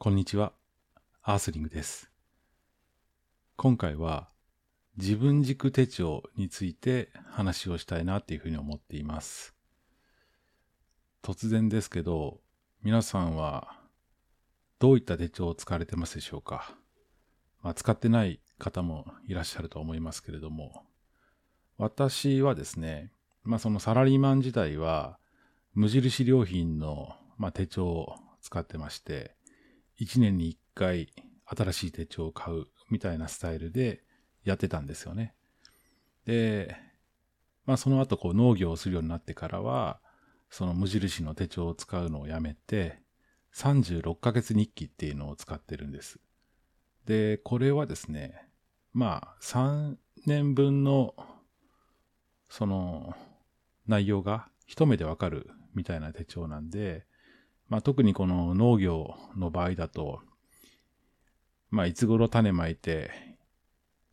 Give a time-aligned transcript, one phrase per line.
[0.00, 0.52] こんにちは。
[1.24, 2.08] アースリングです。
[3.56, 4.28] 今回は
[4.96, 9.56] 自分軸手帳について話をしたいなっていうふうに思っています。
[11.20, 12.38] 突然ですけど、
[12.84, 13.76] 皆さんは
[14.78, 16.76] どういった手帳を使われてますでしょうか、
[17.64, 20.84] まあ、使ってない方もいらっしゃると思いますけれども、
[21.76, 23.10] 私はですね、
[23.42, 25.18] まあそのサラリーマン時代は
[25.74, 29.36] 無印良品の、まあ、手帳を使ってまして、
[30.00, 31.08] 1年に1回
[31.44, 34.02] 新しい手帳を買うみたいなスタイルで
[34.44, 35.34] やってたんですよね。
[36.24, 36.76] で、
[37.66, 40.00] まあその後こう農業をするようになってからは、
[40.50, 43.00] その無印の手帳を使うのをやめて、
[43.54, 46.20] 36ヶ月日記っていうのを使ってるんです。
[47.06, 48.48] で、これはですね、
[48.92, 51.14] まあ3年分の
[52.48, 53.14] その
[53.86, 57.06] 内容が一目でわかるみたいな手帳なんで、
[57.68, 60.20] まあ、特にこの農業の場合だと、
[61.70, 63.10] まあ、いつ頃種まいて、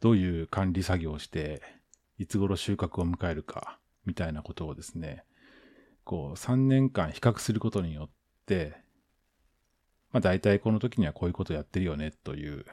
[0.02, 1.62] どういう管理作業をして、
[2.18, 5.24] いつ頃収穫を迎えるか、みたいなことをですね、
[6.04, 8.10] こう、3年間比較することによっ
[8.46, 8.76] て、
[10.12, 12.66] まあ、大体この時にはこういうことやってるよね、という、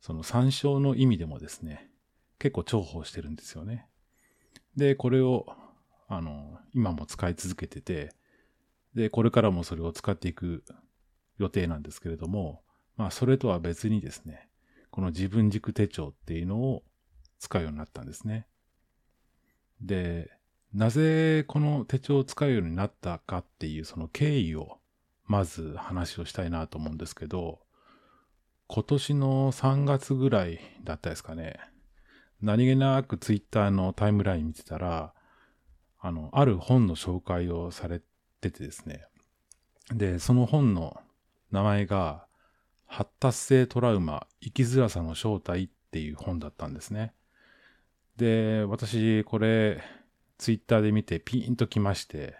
[0.00, 1.90] その参照の意味でもですね、
[2.38, 3.86] 結構重宝してるんですよね。
[4.76, 5.46] で、これを、
[6.08, 8.12] あの、今も使い続けてて、
[8.94, 10.64] で、これからもそれを使っていく
[11.38, 12.62] 予定なんですけれども、
[12.96, 14.48] まあ、それとは別にですね、
[14.90, 16.84] この自分軸手帳っていうのを
[17.40, 18.46] 使うようになったんですね。
[19.80, 20.30] で、
[20.72, 24.78] なぜこの手帳を使うようになったかっていうその経緯を
[25.26, 27.60] まず話をしたいなと思うんですけど、
[28.66, 31.58] 今年の3月ぐらいだったですかね。
[32.40, 35.14] 何気なくツイッターのタイムライン見てたら、
[36.00, 38.00] あの、ある本の紹介をされ
[38.50, 39.06] ててですね。
[39.92, 41.00] で、その本の
[41.50, 42.26] 名前が、
[42.86, 47.12] 発達性トラウマ、生きづらさの正体っていう本だったんですね。
[48.16, 49.82] で、私、これ、
[50.38, 52.36] ツイッターで見てピーンときまして、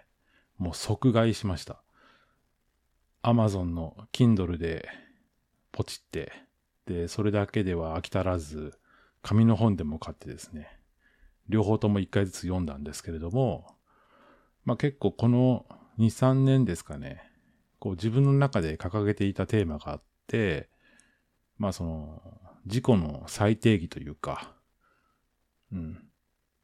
[0.59, 1.83] もう即買いしました。
[3.23, 4.89] アマゾンの Kindle で
[5.73, 6.33] ポチって、
[6.87, 8.79] で、それだけでは飽き足らず、
[9.23, 10.79] 紙の本でも買ってですね、
[11.49, 13.75] 両方とも一回ずつ読んだんですけれども、
[14.65, 15.67] まあ結構この
[15.99, 17.23] 2、3年ですかね、
[17.79, 20.69] こう自分の中で掲げていたテーマがあって、
[21.59, 22.23] まあその、
[22.67, 24.55] 自己の再定義というか、
[25.73, 26.09] うん。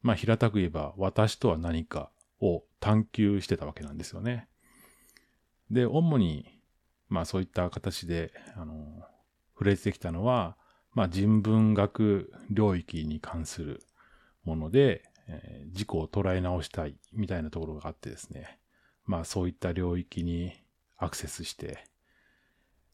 [0.02, 4.48] まあ平たく言えば、私とは何かを探求してたわけなんですよね。
[5.70, 6.60] で、主に、
[7.08, 8.74] まあそういった形で、あの、
[9.54, 10.56] 触れてきたのは、
[10.92, 13.82] まあ人文学領域に関する
[14.44, 18.59] もので、えー自己を捉え直したいみたいなところがあってですね。
[19.04, 20.52] まあそういった領域に
[20.96, 21.84] アクセスして、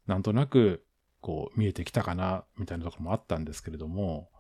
[0.06, 0.84] なんとなく
[1.21, 4.31] こう見えてきたかなみたいなところもあったんですけれども、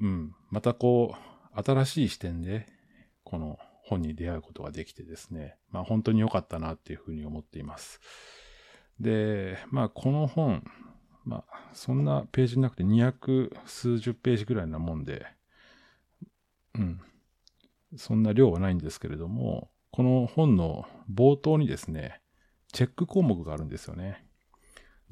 [0.00, 1.14] うん、またこ
[1.54, 2.66] う新しい視点で
[3.22, 8.00] この本に出会うことができてですね、まあ本当に良かったなっていうふうに思っています。
[8.98, 10.64] で、まあこの本、
[11.24, 15.26] まあそんなページなくて200数十ページぐらいなもんで、
[16.74, 17.00] うん。
[17.96, 22.20] そんな量はないんですけれども、この本の冒頭にですね、
[22.72, 24.26] チェック項目があるんですよね。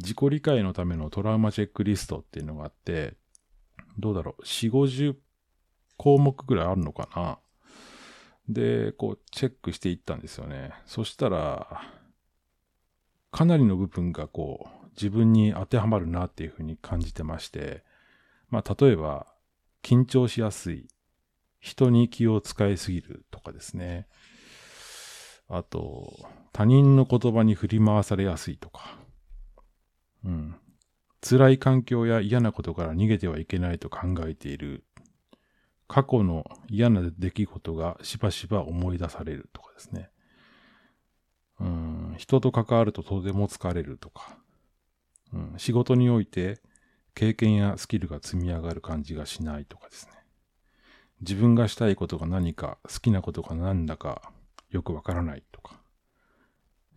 [0.01, 3.15] 自己理解のためのトラウマチェックリストっていうのがあって、
[3.97, 5.15] どうだろう、4、50
[5.97, 7.39] 項目ぐらいあるのかな。
[8.49, 10.73] で、こう、チェックしていったんですよね。
[10.85, 11.81] そしたら、
[13.31, 17.85] かなりの部分がこう、自分に当てはまるなっていうふうに感じてまして、
[18.51, 19.29] まあ、例えば、
[19.81, 20.89] 緊張しやすい、
[21.61, 24.09] 人に気を使いすぎるとかですね。
[25.55, 26.19] あと、
[26.55, 28.97] 他人の言葉に振り回されやすいとか。
[30.25, 30.57] うん。
[31.21, 34.83] 辛い環境や嫌なことから逃げてはいけないと考えている。
[35.89, 40.09] 過去の嫌な出来事がしばしば思い出されるとかですね。
[41.61, 42.15] うん。
[42.17, 44.39] 人と関わるととても疲れるとか。
[45.35, 45.55] うん。
[45.59, 46.63] 仕事において
[47.15, 50.13] 経験やスキルが積み上がる感じがしないとかですね。
[51.21, 54.33] 自分がしたいことが何か、好きなことが何だか
[54.73, 55.81] よくわからないとか。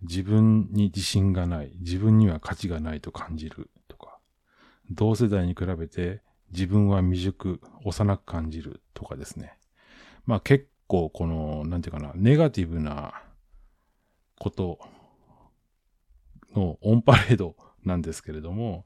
[0.01, 4.19] 自分に自信がない、自分には価値がないと感じるとか。
[4.89, 9.57] 同世代に比べて自分は未熟、幼く感じるとかですね。
[10.25, 13.21] まあ結構この、なんていうかな、ネガティブな
[14.39, 14.79] こと
[16.55, 18.85] のオンパレードなんですけれども、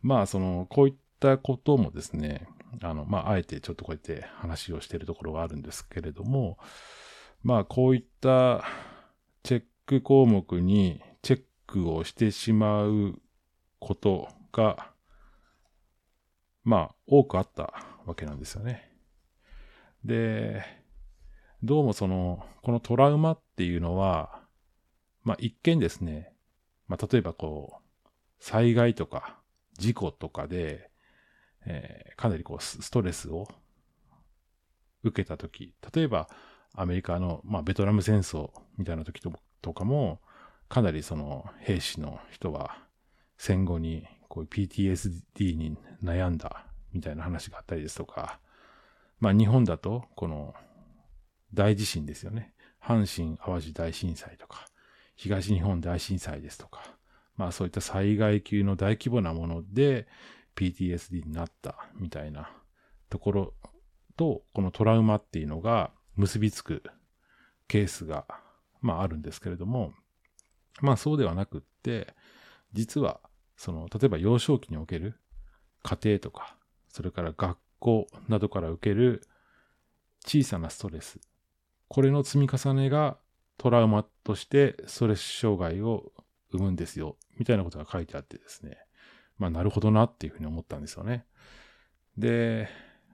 [0.00, 2.48] まあその、こういったこともですね、
[2.80, 6.58] あの、まああえてちょっとこうやって話をしているところがあるんですけれども、
[7.42, 8.64] まあこういった
[9.42, 13.20] チェック項目にチェックをしてしまう
[13.80, 14.92] ことが、
[16.62, 17.74] まあ、多くあった
[18.06, 18.88] わけなんですよね。
[20.04, 20.62] で、
[21.64, 24.40] どうもその、このトラウマっていうのは、
[25.24, 26.32] まあ一見ですね、
[26.86, 28.08] まあ例えばこう、
[28.38, 29.40] 災害とか
[29.78, 30.90] 事故とかで、
[31.66, 33.48] えー、かなりこうストレスを
[35.02, 36.28] 受けたとき、例えば
[36.74, 39.20] アメリカの、まあ、ベトナム戦争みたいな時
[39.60, 40.20] とかも、
[40.68, 42.78] かなりその兵士の人は
[43.36, 48.40] 戦後にこういう PTSD に悩んだみたいな話があったりですとか、
[49.20, 50.54] まあ日本だとこの
[51.52, 52.54] 大地震ですよね。
[52.82, 54.66] 阪神淡路大震災とか、
[55.14, 56.82] 東日本大震災ですとか、
[57.36, 60.06] まあそういった災害級の大規模なもので
[60.56, 62.50] PTSD になったみたいな
[63.10, 63.54] ところ
[64.16, 66.82] と、このトラウマっていうのが結びつく
[67.68, 68.26] ケースが、
[68.80, 69.92] まああるんですけれども、
[70.80, 72.14] まあそうではなくって、
[72.72, 73.20] 実は、
[73.56, 75.20] その、例えば幼少期における
[75.82, 76.56] 家庭とか、
[76.88, 79.22] それから学校などから受ける
[80.26, 81.20] 小さなストレス、
[81.88, 83.18] これの積み重ねが
[83.58, 86.12] トラウマとしてストレス障害を
[86.50, 88.78] 生むんですよ、みたいなことが書いてあってですね。
[89.38, 91.26] まあなるほどなっていうふうに思ったんですよね。
[92.16, 92.68] で、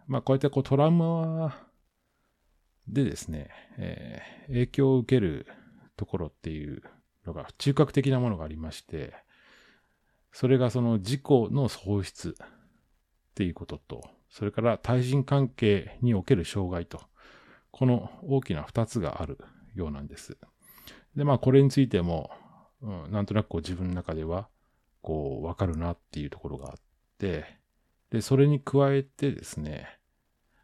[0.06, 1.67] まあこうやってこうトラウマ
[2.88, 5.46] でですね、えー、影響を受ける
[5.96, 6.82] ところっていう
[7.26, 9.14] のが中核的なものがありまして、
[10.32, 12.48] それがその事故の喪失っ
[13.34, 17.00] ていうことと、それから対人関係における障害と、
[17.70, 19.38] この大きな二つがある
[19.74, 20.36] ようなんです。
[21.16, 22.30] で、まあこれについても、
[22.82, 24.48] うん、なんとなくこう自分の中では、
[25.02, 26.76] こうわかるなっていうところがあっ
[27.18, 27.44] て、
[28.10, 29.88] で、それに加えてですね、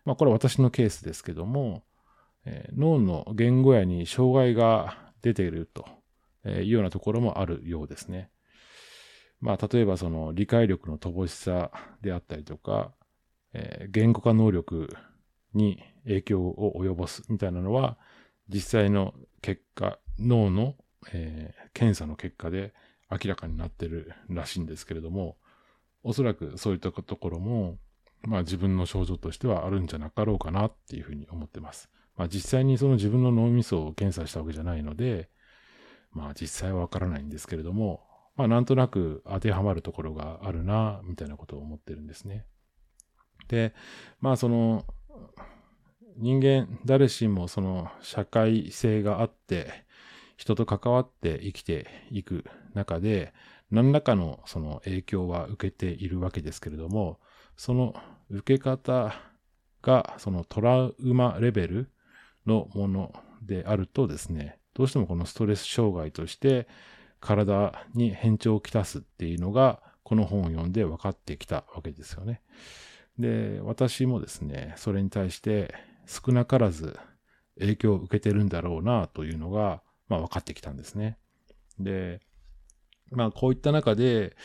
[0.04, 1.82] まあこれは私のケースですけども、
[2.46, 5.86] え、脳の言語やに障害が出ていると
[6.46, 8.30] いうようなところもあるようですね。
[9.40, 11.70] まあ、例えばその理解力の乏しさ
[12.00, 12.92] であったりとか、
[13.52, 14.94] えー、言語化能力
[15.52, 17.98] に影響を及ぼすみたいなのは、
[18.48, 20.76] 実際の結果、脳の、
[21.12, 22.74] えー、検査の結果で
[23.10, 25.36] 明らかになってるらしいんですけれども、
[26.02, 27.78] おそらくそういったところも、
[28.22, 31.90] まあ自分の症状としてはあるんじゃなかろうかなっていうふうに思ってます。
[32.16, 35.28] まあ実際にその自分の脳みそを検査したわけじゃないので、
[36.12, 38.04] まあ実際はわからないんですけれども、
[38.36, 42.46] まあなんとなく当てはまるところがあるな、みたいなことを思ってるんですね。
[43.48, 43.74] で、
[44.20, 44.84] まあその、
[46.16, 49.84] 人間誰しもその社会性があって、
[50.36, 52.44] 人と関わって生きていく
[52.74, 53.32] 中で、
[53.70, 57.18] 何らかのその影響は受けているわけですけれども、
[57.56, 57.94] その
[58.30, 59.14] 受け方
[59.82, 61.90] がそのトラウマレベル
[62.46, 63.12] のもの
[63.42, 66.66] であるとですね、どうしてもこのストレス障害として
[67.20, 72.42] 体に変調をきたすっていうのが、この本を読んで分かってきたわけですよね。
[73.18, 75.74] で、私もですね、それに対して
[76.06, 76.98] 少なからず
[77.58, 81.16] 影響を受けてるんだろうなというのが、まあ分かってきたんですね。
[81.78, 82.20] で、
[83.10, 84.36] まあこういった中で、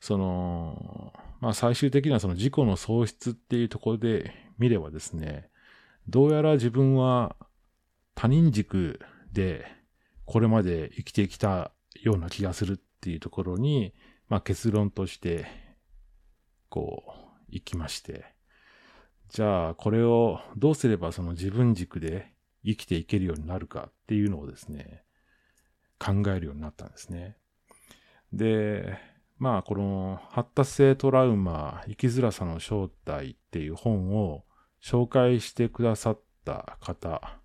[0.00, 5.48] その、まあ最終的にはその事故の喪失っていうところで見ればですね、
[6.08, 7.36] どうやら自分は
[8.14, 9.00] 他人軸
[9.32, 9.66] で
[10.24, 11.72] これまで生きてきた
[12.02, 13.94] ような気がするっていうところに、
[14.28, 15.46] まあ結論として、
[16.68, 17.12] こう、
[17.48, 18.24] 行きまして。
[19.28, 22.32] じゃあ、これをどうすればその自分軸で
[22.64, 25.04] 生きていけるようになるかっていうのをですね、
[25.98, 27.36] 考えるようになったんですね。
[28.32, 28.98] で、
[29.38, 34.44] まあ、この発達性トラウマ、生きづらさの正体っていう本を
[34.82, 37.38] 紹介してくださった方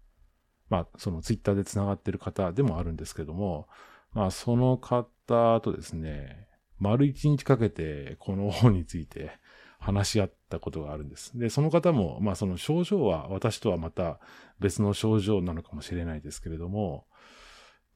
[0.69, 3.67] まあ、そのツイッターで繋がってる方でもあるんですけども、
[4.13, 6.47] まあ、その方とですね、
[6.79, 9.31] 丸一日かけてこの本について
[9.79, 11.37] 話し合ったことがあるんです。
[11.37, 14.19] で、その方も、まあその症状は私とはまた
[14.59, 17.05] 別の症状なのかもしれないですけれども、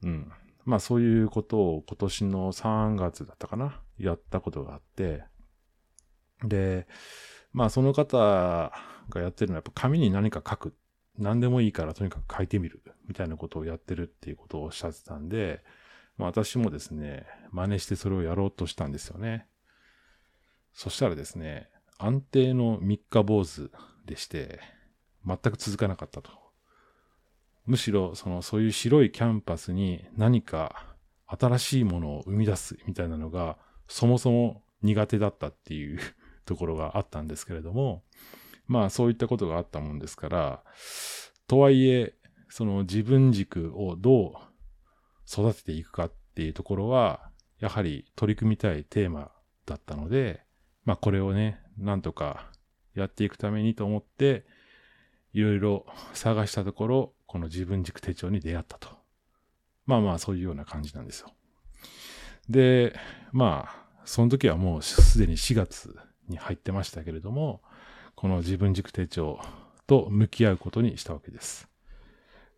[0.02, 0.30] うん。
[0.64, 5.24] まあそういうことを今年の3月だったかなやったことがあって、
[6.42, 6.86] で、
[7.52, 10.74] まあその方がやってるのはやっぱ紙に何か書く
[11.18, 15.62] 何でもいいからとにかく書いてみるみたいなことをやってるっていうことをおっしゃってたんで、
[16.16, 19.46] まあ、私もですね、真似してそれをやろうとしたんですよね。
[20.72, 21.68] そしたらですね、
[21.98, 23.70] 安定の三日坊主
[24.04, 24.60] でして、
[25.26, 26.30] 全く続かなかったと。
[27.66, 30.94] むしろ、その、そういう白いキャンパスに何か
[31.26, 33.56] 新しいものを生み出すみたいなのが、
[33.88, 35.98] そもそも苦手だったっていう
[36.44, 38.04] ところがあったんですけれども、
[38.66, 40.62] まあそういったことがあったもんですから、
[41.46, 42.14] とはいえ、
[42.48, 44.32] その自分軸をどう
[45.28, 49.30] 育てていくかっていうところは、やはり取り組みたいテーマ
[49.66, 50.42] だったので、
[50.84, 52.50] まあこれをね、なんとか
[52.94, 54.44] やっていくためにと思って、
[55.32, 58.88] いろいろ探したところ、この自分軸手帳に出会ったと。
[59.86, 61.32] まあまあそういうような感じなんですよ。
[62.48, 62.94] で、
[63.32, 65.96] まあ、その時はもうすでに4月
[66.28, 67.62] に入ってましたけれども、
[68.24, 69.38] この自分軸手帳
[69.86, 71.68] と向き合うことにしたわけです。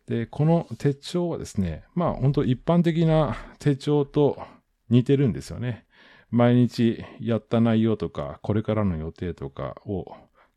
[0.07, 4.41] で、この手帳はですね、まあ本当一般的な手帳と
[4.89, 5.85] 似てるんですよね。
[6.31, 10.05] 毎日やった内容とか、これからの予定とかを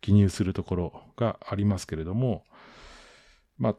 [0.01, 2.45] 記入するところがありますけれども、
[3.59, 3.77] まあ、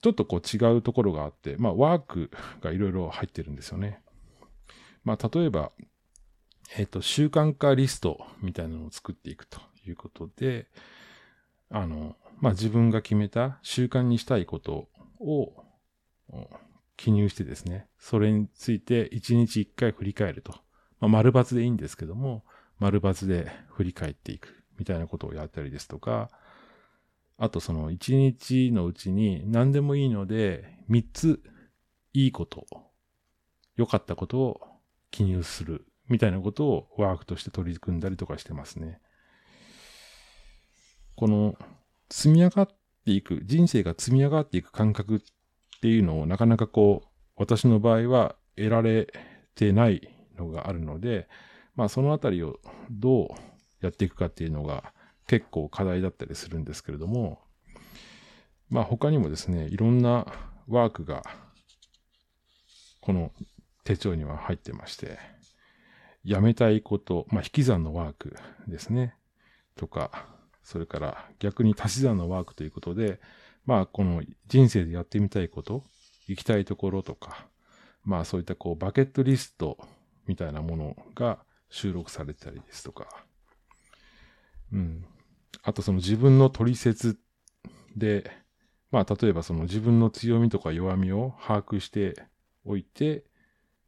[0.00, 2.30] ちょっとこう違うところがあって、まあ、ワーク
[2.62, 4.00] がいろいろ入ってるんですよね。
[5.04, 5.72] まあ、例えば、
[6.78, 9.60] えっ、ー、と、習慣化リストみたいなのを作っていくと
[9.90, 10.68] いうことで、
[11.70, 14.88] あの、まあ、自分が決めた習慣にしたいこと
[15.20, 15.52] を
[16.96, 20.52] 記入してですね、それについて1日1回振り返ると。
[21.00, 22.44] まあ、丸抜でいいんですけども、
[22.78, 26.30] 丸抜で振り返っていくみたいなことをやったりですとか、
[27.36, 31.42] あとその1日のうちに何でもいいので3つ
[32.12, 32.66] いいこと、
[33.76, 34.60] 良かったことを
[35.10, 39.00] 記入するみたいなことをワークとして取り組んだりとかしてますね。
[41.20, 41.54] この
[42.08, 42.68] 積み上がっ
[43.04, 45.20] ていく、人生が積み上がっていく感覚っ
[45.82, 49.12] ていうのをなかなかこう、私の場合は得られ
[49.54, 51.28] てないのがあるので、
[51.76, 52.58] まあそのあたりを
[52.90, 53.28] どう
[53.82, 54.94] やっていくかっていうのが
[55.26, 57.38] 結構課題だったりするんですけれども、
[58.70, 60.24] まあ他にもですね、いろんな
[60.68, 61.22] ワークが
[63.02, 63.30] この
[63.84, 65.18] 手帳には入ってまして、
[66.24, 68.34] やめたいこと、まあ引き算のワーク
[68.68, 69.16] ですね、
[69.76, 70.39] とか、
[70.70, 73.20] それから逆に足し算のワークということで、
[73.66, 75.82] まあこの人生でやってみたいこと、
[76.28, 77.48] 行きたいところとか、
[78.04, 79.78] まあそういったこうバケットリスト
[80.28, 83.08] みたいなものが収録されてたりですとか、
[84.72, 85.04] うん。
[85.64, 87.18] あとその自分の取説
[87.96, 88.30] で、
[88.92, 92.14] まあ例えばその自分の強みとか弱みを把握して
[92.64, 93.24] おいて、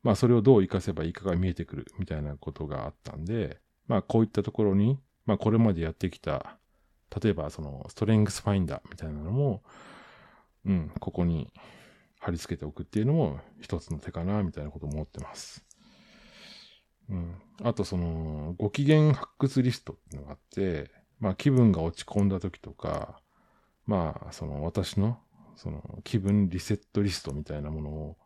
[0.02, 6.58] まあそれをどう活かせばいいかが見えてくるみたいなことがあったんで、まあこういったところに、まあこれまでやってきた、
[7.20, 9.62] 例えばそのストレングスファインダーみたいなのも、
[10.64, 11.52] うん、ここに
[12.20, 15.64] 貼り付けておくっていうのも一つの手かなみたいなことを思ってます。
[17.10, 17.34] うん。
[17.62, 23.20] あとその、ご機嫌発掘リストっていうのがあって、まあ気分が落ち込んだ時とか、
[23.86, 25.18] まあその私の
[25.56, 28.16] その気分リセットリストみたいなものを、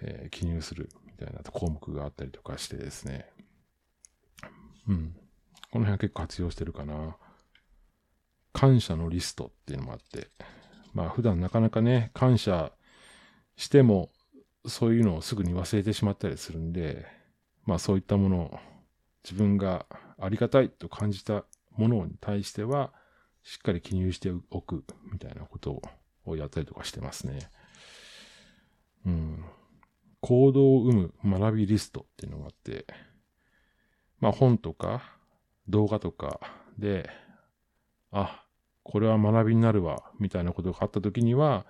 [0.00, 3.26] えー、記入するみたいな項目があったりとかしてですね。
[4.88, 5.16] うん。
[5.70, 7.16] この辺は結構活用してるかな。
[8.54, 10.28] 感謝のリストっていうのもあって、
[10.94, 12.72] まあ普段なかなかね、感謝
[13.56, 14.10] しても
[14.64, 17.04] そういうのをすぐに忘れてしまったりするんで、
[17.66, 18.58] まあそういったものを
[19.24, 19.86] 自分が
[20.18, 21.44] ありがたいと感じた
[21.76, 22.92] ものに対しては、
[23.42, 25.82] しっかり記入しておくみたいなこと
[26.24, 27.50] をやったりとかしてますね。
[29.04, 29.44] うん。
[30.20, 32.86] 行動を生む学びリストっていうのがあって、
[34.20, 35.02] まあ本とか
[35.68, 36.40] 動画とか
[36.78, 37.10] で、
[38.12, 38.43] あ、
[38.84, 41.66] これは学びになるわ、みたいなことがあった時には、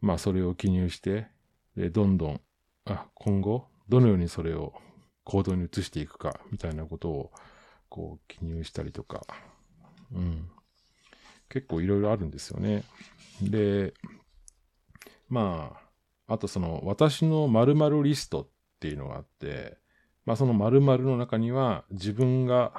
[0.00, 1.28] まあそれを記入して、
[1.76, 2.40] で、どんどん、
[2.84, 4.74] あ、今後、どのようにそれを
[5.22, 7.32] 行動に移していくか、みたいなことを、
[7.88, 9.22] こう、記入したりとか、
[10.12, 10.50] うん。
[11.48, 12.82] 結構いろいろあるんですよね。
[13.40, 13.94] で、
[15.28, 15.78] ま
[16.28, 18.48] あ、あとその、私の〇〇リストっ
[18.80, 19.78] ていうのがあって、
[20.26, 22.72] まあその〇〇の中には自分が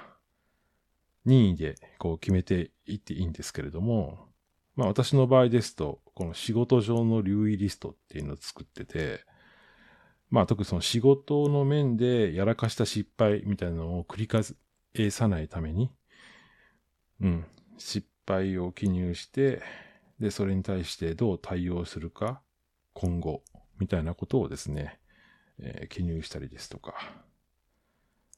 [1.26, 4.30] 任意でこう決めていっていいんですけれども、
[4.76, 9.22] まあ私の場合ですと、この仕事上の留意リストっていうのを作ってて、
[10.30, 14.44] まあ特にその仕事の面でやらかした失敗みたいなのを繰り返
[15.12, 15.92] さないために、
[17.22, 17.46] うん、
[17.78, 19.62] 失敗を記入して、
[20.20, 22.42] で、それに対してどう対応するか、
[22.94, 23.44] 今後、
[23.80, 25.00] みたいなことをですね、
[25.60, 26.96] えー、記入したりですとか、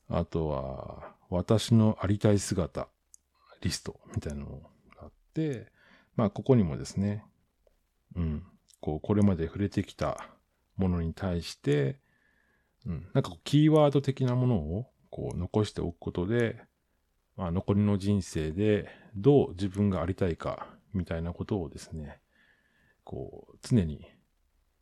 [0.09, 2.87] あとは、私のありたい姿、
[3.61, 4.69] リストみたいなのが
[5.01, 5.67] あって、
[6.15, 7.25] まあ、ここにもですね、
[8.15, 8.43] うん、
[8.79, 10.29] こう、これまで触れてきた
[10.77, 11.99] ものに対して、
[12.85, 16.61] うん、なんかキーワード的なものをこう残しておくことで、
[17.35, 22.19] まあ、残りの人生でどう自分がありたいかみたいなことをですね、
[23.03, 24.05] こう常に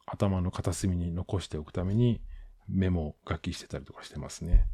[0.06, 2.22] 頭の片隅に残しておくために
[2.68, 4.68] メモ書きしてたりとかしてますね。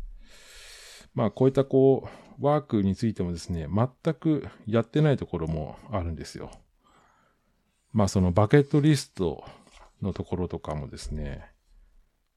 [1.13, 2.07] まあこういったこ
[2.39, 6.51] うワークについてもですね、全くやってないところもあるんですよ。
[7.93, 9.43] まあそのバケットリスト
[10.01, 11.45] のところとかもですね、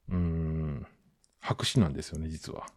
[0.09, 0.87] うーん、
[1.39, 2.67] 白紙なんですよね、実は。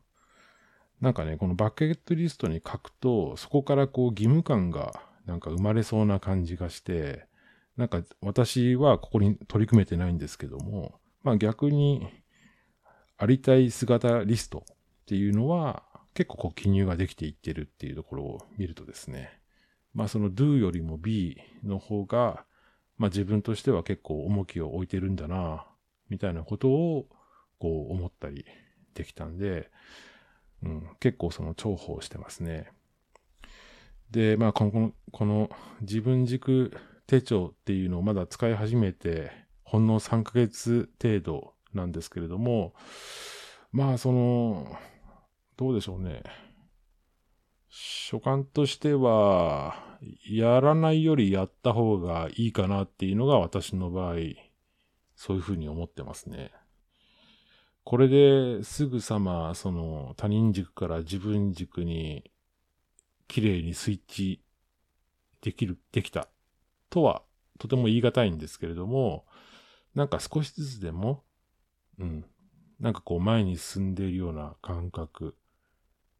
[1.00, 7.26] なんかね、このバケットリストに書くと、そこからこう義務感がなんか生まれそうな感じがして、
[7.76, 12.09] なんか私はここに取り組めてないんですけども、まあ逆に
[13.17, 14.76] ありたい姿リストっ
[15.07, 15.85] ていうのは
[16.18, 19.30] 結構こう記入ができていってるっていうところを見るとですね、
[19.94, 22.44] まあその do よりも b の方が、
[22.96, 25.64] まあ自分としては結構重きを置いてるんだな、
[26.10, 27.06] みたいなことを
[27.60, 28.44] こう思ったり
[28.94, 29.70] できたんで、
[30.64, 32.72] うん、結構その重宝してますね。
[34.10, 35.50] で、まあこの、この
[35.82, 39.30] 自分軸手帳っていうのをまだ使い始めて、
[39.62, 42.75] ほんの3ヶ月程度なんですけれども、
[43.70, 44.76] まあその、
[45.58, 46.22] どうでしょうね。
[47.68, 49.74] 所感としては、
[50.30, 54.14] やらないよりやった方がいいかなっていうのが私の場合、
[55.16, 56.52] そういうふうに思ってますね。
[57.82, 62.30] これですぐさま、その他人軸から自分軸に
[63.26, 64.44] 綺麗にスイッチ
[65.40, 66.28] できる、できた
[66.88, 67.22] とは
[67.58, 69.26] とても言い難いんですけれども、
[69.96, 71.24] なんか少しずつでも、
[71.98, 72.24] うん、
[72.78, 75.34] なんかこう前に進んでいるような感覚、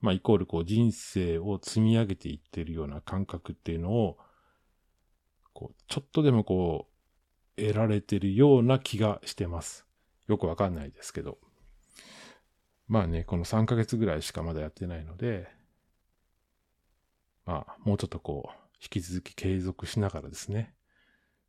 [0.01, 4.19] まあイコールこう人生を積み上げていってるような感覚っていうのを、
[5.53, 6.89] こう、ちょっとでもこ
[7.57, 9.87] う、得られてるような気がしてます。
[10.29, 11.39] よくわかんないですけど。
[12.87, 15.49] まあね、この3ヶ月ぐらいしかまだやってないので、
[17.45, 20.75] まあ、もうちょっとこう、引き続き継続しながらですね、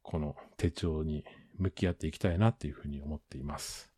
[0.02, 1.24] この手帳に
[1.58, 3.92] 向き合っていきたいなっていうふうに思っています。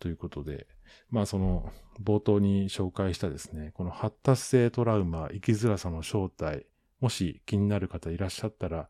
[0.00, 0.66] ということで、
[1.10, 1.70] まあその
[2.02, 6.66] 冒頭に紹介したですね、この発達性トラウマ、生きづらさの正体、
[7.00, 8.88] もし気になる方いらっしゃったら、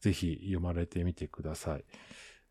[0.00, 1.84] ぜひ読まれてみてください。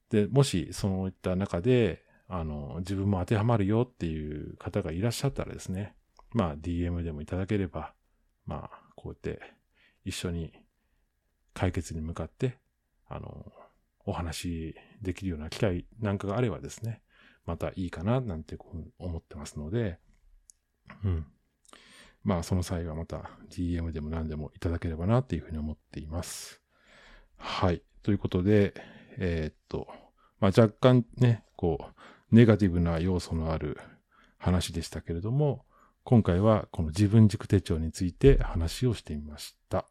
[0.10, 5.96] で、もしそういった中で、あの、自分も当てはまるよっていう方がいらっしゃったらですね、
[6.32, 7.94] まあ DM でもいただければ、
[8.46, 9.42] まあこうやって
[10.06, 10.54] 一緒に
[11.54, 12.58] 解決に向かって、
[13.08, 13.52] あの、
[14.06, 17.02] お話できるような機会なんかがあればですね、
[17.48, 18.58] またいいかななんて
[19.00, 19.98] 思ってますので、
[21.04, 21.26] うん。
[22.24, 26.62] まあその際はまた DM でも何でもいただければなっていうふうに思っています。
[27.38, 27.82] はい。
[28.04, 28.74] ということで、
[29.18, 29.88] えー、っと、
[30.40, 33.80] まあ若干ね、こう、ネガティブな要素のある
[34.38, 35.66] 話でしたけれども、
[36.04, 39.86] 今回はこの自分軸手帳について話をしてみました。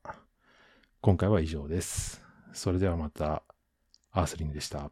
[1.00, 2.22] 今回は以上です。
[2.52, 3.42] それではまた、
[4.12, 4.90] アースリングでした。